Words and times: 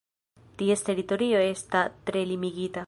Ties 0.61 0.83
teritorio 0.87 1.39
esta 1.51 1.83
tre 2.09 2.25
limigita. 2.31 2.79